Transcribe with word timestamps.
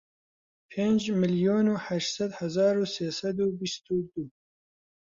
پێنج 0.71 1.01
ملیۆن 1.19 1.65
و 1.69 1.75
هەشت 1.87 2.09
سەد 2.15 2.31
هەزار 2.39 2.75
و 2.79 2.89
سێ 2.95 3.07
سەد 3.19 3.37
و 3.41 3.55
بیست 3.59 3.85
و 3.89 3.95
دوو 4.09 4.25